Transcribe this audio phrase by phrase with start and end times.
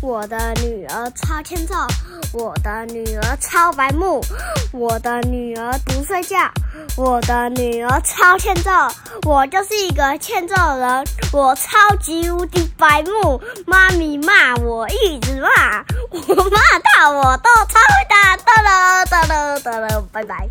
[0.00, 1.74] 我的女儿超欠揍，
[2.32, 4.22] 我的女儿超白目，
[4.72, 6.36] 我的女儿不睡觉，
[6.96, 8.70] 我的女儿超欠揍。
[9.26, 13.42] 我就是一个欠揍人，我超级无敌白目。
[13.66, 18.36] 妈咪骂我一直骂，我骂到我都超会打。
[18.36, 20.48] 哒了哒了哒了，拜拜。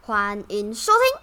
[0.00, 1.22] 欢迎收听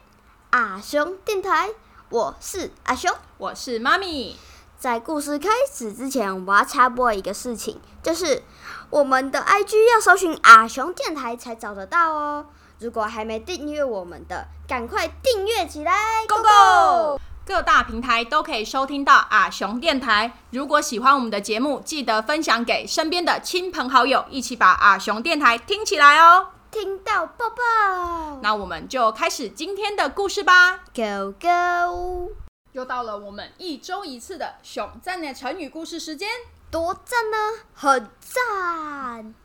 [0.52, 1.70] 阿雄电台，
[2.08, 3.14] 我是阿雄。
[3.38, 4.38] 我是妈咪。
[4.84, 8.44] 在故事开始之前，我要插播一个事情，就是
[8.90, 12.48] 我们的 IG 要搜寻阿雄电台才找得到哦。
[12.80, 15.94] 如果还没订阅我们的，赶快订阅起来
[16.28, 17.22] ，Go Go！
[17.46, 20.34] 各大平台都可以收听到阿雄电台。
[20.50, 26.50] 如果喜欢我们的节目，记得分享给身边的亲朋好友，一起把阿雄电台听起来哦。
[26.70, 28.40] 听到抱抱。
[28.42, 32.43] 那我们就开始今天的故事吧，Go Go！
[32.74, 36.28] 又到了我们一周一次的熊赞的成语故事时间，
[36.72, 37.38] 多赞呢，
[37.72, 39.36] 很赞。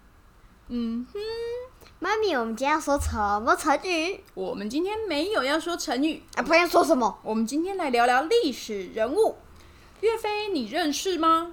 [0.68, 1.20] 嗯哼，
[1.98, 4.24] 妈咪，我们今天要说什么成语？
[4.32, 7.18] 我们今天没有要说成语啊，不要说什么？
[7.22, 9.36] 我们今天来聊聊历史人物，
[10.00, 11.52] 岳飞，你认识吗？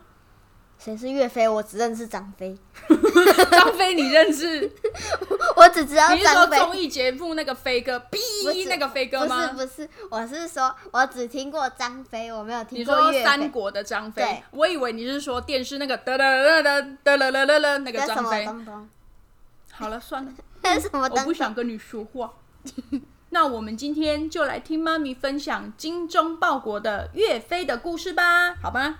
[0.79, 1.47] 谁是岳飞？
[1.49, 2.57] 我只认识张飞。
[3.95, 4.71] 你认识？
[5.55, 9.47] 我只知道你是说综艺节目那个飞哥，哔那个飞哥吗？
[9.47, 13.11] 不是不是，我是说我只听过张飞，我没有听过。
[13.11, 14.43] 你说三国的张飞？
[14.51, 18.47] 我以为你是说电视那个得了了了得了了了了那个张飞。
[19.71, 20.31] 好了算了，
[20.93, 22.33] 我不想跟你说话。
[23.29, 28.99] 那我们今天就来听妈咪分享精忠报国的岳飞的故事吧，好吗？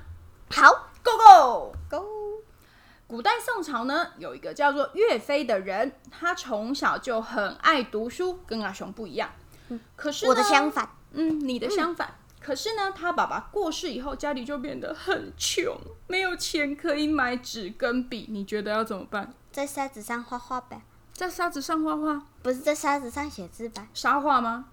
[0.49, 0.89] 好。
[1.05, 2.24] Go go go！
[3.07, 9.29] 古代宋朝呢，有一个叫做岳飞的人，他从小就很爱读书，跟阿雄不一样。
[9.95, 12.15] 可是我的相反，嗯，你的相反。
[12.41, 15.75] 可是呢，他爸爸过世以后，家里就变得很穷，
[16.07, 18.25] 没有钱可以买纸跟笔。
[18.29, 19.33] 你觉得要怎么办？
[19.51, 20.81] 在沙子上画画呗。
[21.13, 22.21] 在沙子上画画？
[22.41, 23.87] 不是在沙子上写字吧？
[23.93, 24.65] 沙画吗？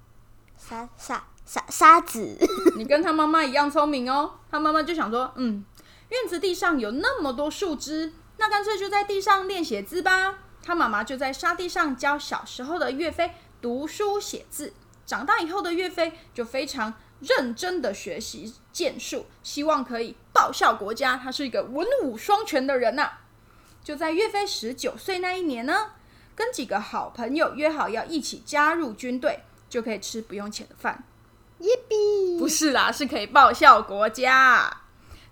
[0.56, 2.36] 沙沙沙沙子。
[2.76, 4.38] 你跟他妈妈一样聪明哦。
[4.50, 5.64] 他妈妈就想说，嗯。
[6.10, 10.40] 院子地上有那么多树枝，那干脆就在地上练写字吧。
[10.64, 13.30] 他妈妈就在沙地上教小时候的岳飞
[13.60, 14.72] 读书写字。
[15.06, 21.16] 长大以后的岳飞就非常认真的学习剑术，希望可以报效国家。
[21.16, 23.12] 他是一个文武双全的人呐。
[23.84, 25.92] 就在岳飞十九岁那一年呢，
[26.34, 31.04] 跟几个好朋友约好要一起加入军队，就可以吃不用钱的饭。
[31.60, 34.81] 耶比，不是啦，是可以报效国家。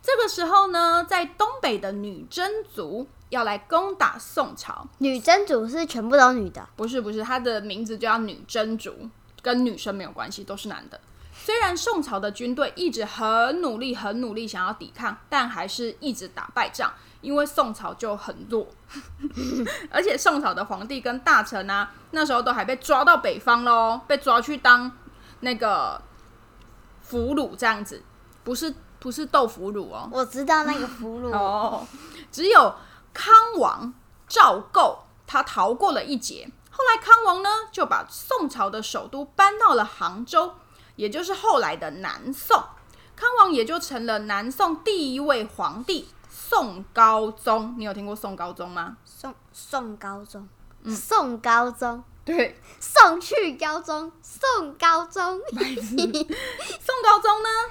[0.02, 4.88] 这个时候呢，在东北的女真族要来攻打宋朝。
[4.98, 6.66] 女真族是全部都女的？
[6.74, 9.08] 不是，不是，她的名字就叫女真族，
[9.42, 10.98] 跟女生没有关系，都是男的。
[11.34, 18.66] 虽然宋朝的军队一直很努力、很努力想要抵抗，但还是一直打败仗，因为宋朝就很弱，
[19.92, 24.90] 而且宋朝的皇帝跟大臣啊，那时候都还被抓到北方喽，被抓去当
[25.40, 26.00] 那个
[27.02, 28.02] 俘虏这样子，
[28.42, 28.74] 不是。
[29.00, 31.86] 不是豆腐乳哦，我知道那个腐乳哦。
[32.30, 32.74] 只有
[33.12, 33.92] 康王
[34.28, 36.48] 赵构他逃过了一劫。
[36.70, 40.52] 后来康王呢就把宋朝的首都搬到了杭州，
[40.96, 42.62] 也就是后来的南宋。
[43.16, 47.74] 康王也就成了南宋第一位皇帝宋高宗。
[47.76, 48.96] 你有听过宋高宗吗？
[49.04, 50.48] 宋宋高宗，
[50.86, 52.04] 宋高宗。
[52.22, 55.40] 对，送去高宗，宋高中。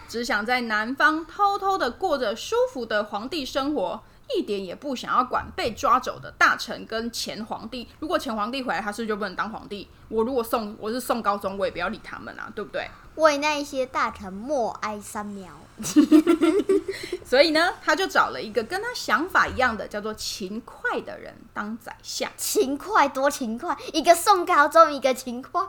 [0.10, 4.02] 只想在南方偷偷的过着舒服的皇帝生活，
[4.36, 7.88] 一点也不想要管被抓走的大臣跟前皇帝。
[8.00, 9.88] 如果前皇帝回来，他是不是就不能当皇帝。
[10.10, 12.90] 我如果送，我是送高宗，我也不要理他们啊，对不对？
[13.16, 15.54] 为那些大臣默哀三秒。
[17.24, 22.30] 所以呢，他就找了一个跟他想法一样的，叫做勤快的人当宰相。
[22.36, 25.62] 勤快多勤快，一个送高宗，一个勤快。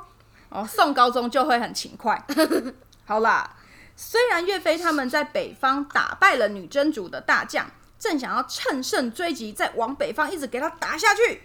[0.49, 2.25] 哦，送高宗就会很勤快。
[3.05, 3.57] 好啦，
[4.03, 11.43] 虽然岳飞他们在北方打败了女真族的大将，正想要趁胜追击，再往北方一直给他打下去，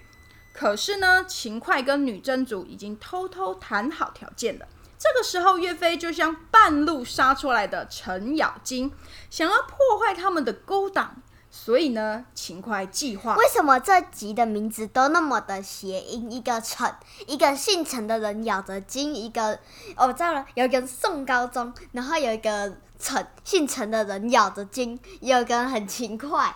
[0.53, 4.65] 可是呢，秦桧跟女真族已经偷偷谈好条件了。
[4.97, 8.89] 这个时候，岳飞就像半路杀出来的程咬金，
[9.29, 11.13] 想要破坏他们的勾当。
[11.57, 13.37] 所以呢，勤快计划。
[13.37, 16.29] 为什么这集的名字都那么的谐音？
[16.29, 16.93] 一个陈，
[17.27, 19.57] 一个姓陈的人咬着金，一个
[19.95, 26.53] 我知道了，有一个宋高宗，然后有一个陈姓陈的人咬着金，有一个人很勤快。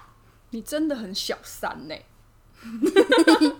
[0.50, 1.96] 你真的很小三呢。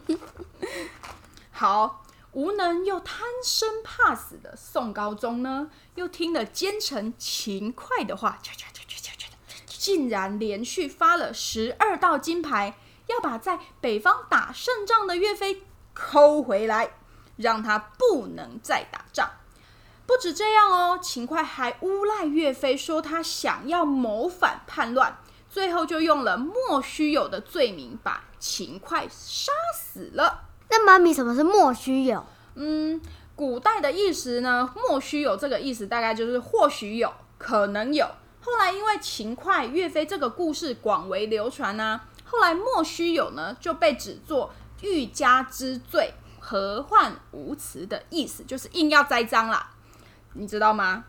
[1.52, 2.04] 好。
[2.34, 8.38] 无能又贪生怕死的宋高宗呢，又听了奸臣勤快的话，
[9.90, 12.78] 竟然连续发了十二道金牌，
[13.08, 15.64] 要把在北方打胜仗的岳飞
[15.96, 16.92] 抠回来，
[17.38, 19.32] 让他不能再打仗。
[20.06, 25.18] 不止这样哦，秦桧还诬赖岳飞说他想要谋反叛乱，
[25.50, 30.42] 最后就用了莫须有的罪名把秦桧杀死了。
[30.70, 32.24] 那妈咪，什么是莫须有？
[32.54, 33.02] 嗯，
[33.36, 38.08] 古代的意思呢，莫须有这个意思大概就是或许有可能有。
[38.42, 49.72] 后来因为秦桧、岳飞这个故事广为流传呢、后来莫须有呢就被指作欲加之罪、何患无辞的意思，就是硬要栽赃啦，
[50.34, 51.04] 你知道吗？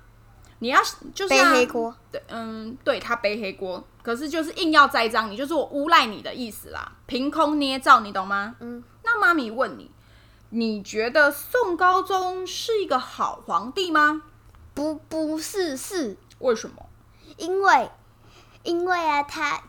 [0.59, 0.79] 你要
[1.15, 1.95] 就是、背啊、黑锅。
[2.13, 8.57] 对，嗯，对他背黑锅，可是就是硬要栽赃你，就是我诬赖你的意思啦，凭空捏造，你懂吗？
[8.61, 8.85] 嗯。
[9.03, 9.91] 那妈咪问你，
[10.51, 14.23] 你觉得宋高宗是一个好皇帝吗？
[14.75, 16.87] 不，不是，是为什么？
[17.41, 17.91] 因为，
[18.63, 19.61] 因为啊，他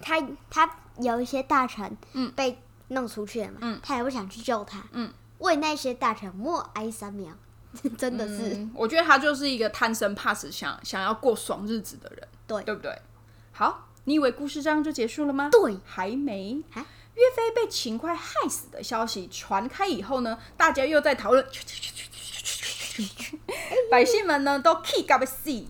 [0.00, 0.20] 他
[0.50, 2.32] 他有一些大臣，嗯。
[2.32, 2.58] 被
[2.88, 3.80] 弄出去了嘛，嗯。
[3.82, 7.32] 他也不想去救他，嗯，为那些大臣默哀三秒，
[7.98, 12.62] 真的是、嗯，我觉得他就是一个贪生怕死、想想要过爽日子的人，对。
[12.62, 12.98] 对不对？
[13.52, 15.50] 好，你以为故事这样就结束了吗？
[15.52, 15.78] 对。
[15.84, 16.62] 还没。
[16.74, 16.84] 啊。
[17.14, 21.44] 岳飞被秦桧害死的消息传开以后呢，大家又在讨论，
[23.90, 25.66] 百姓们呢都 k 个 c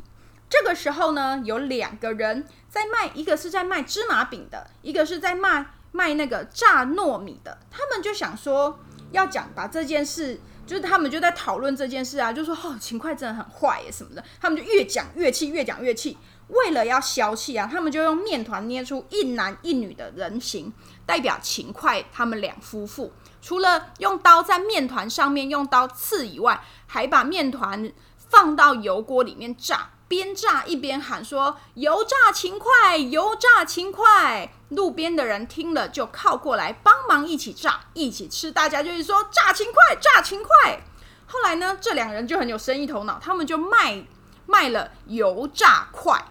[0.49, 7.59] 这个时候呢，有两个人在卖，一个是在卖芝麻饼的，一个是在卖卖那个炸糯米的。
[7.71, 8.79] 他们就想说
[9.13, 14.25] 要讲把这件事，就是他们就在讨论这件事啊，就说哦，勤快真的很坏耶什么的。
[14.41, 16.17] 他们就越讲越气，越讲越气。
[16.49, 20.73] 为了要消气啊，他们就用面团捏出一男一女的人形，
[21.05, 23.13] 代表勤快他们两夫妇。
[23.43, 38.51] 除了用刀在面团上面用刀刺以外，还把面团放到油锅里面炸，边炸一边喊说：“油炸勤快，油炸勤快！”路边的人听了就靠过来帮忙一起炸，一起吃。
[38.51, 40.81] 大家就是说：“炸勤快，炸勤快！”
[41.27, 44.03] 后来呢，这两人就很有生意头脑，他们就卖
[44.47, 46.25] 卖了油炸块，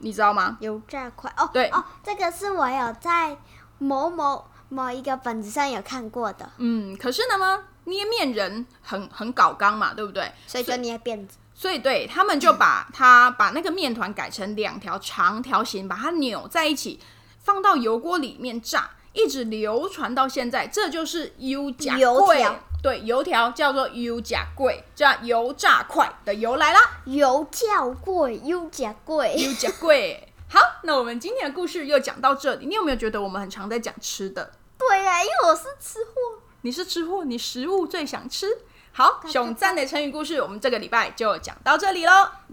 [0.00, 0.58] 你知道吗？
[0.60, 3.38] 油炸块哦，对哦，这个是我有在
[3.78, 10.30] 某某某一个本子上有看过的，嗯，可是呢，捏面人很很搞刚嘛，对不对？
[10.46, 11.38] 所以就捏辫子。
[11.58, 17.00] 所以对他们就把它把那个面团改成两条长条形，把它扭在一起，
[17.40, 20.68] 放到油锅里面炸，一直流传到现在。
[20.68, 29.34] 这就是油炸贵油条，对，油条叫做油炸贵，叫油炸块的由来啦，油较贵，油价贵。
[29.36, 30.32] 油炸贵。
[30.48, 34.52] 好，那我们今天的故事又讲到这里，你有没有觉得我们很常在讲吃的？
[34.78, 36.40] 对呀、因为我是吃货。
[36.62, 38.46] 你是吃货，你食物最想吃。
[38.92, 42.12] 好，熊赞的成语故事，我们这个礼拜就讲到这里喽。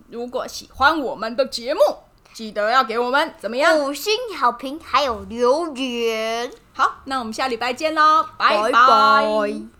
[0.09, 1.79] 如果喜欢我们的节目，
[2.33, 3.79] 记得要给我们怎么样？
[3.79, 9.74] 五星好评，还有留言，好，那我们下礼拜见喽，拜拜拜拜